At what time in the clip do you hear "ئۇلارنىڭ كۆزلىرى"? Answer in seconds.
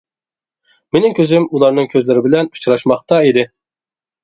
1.51-2.25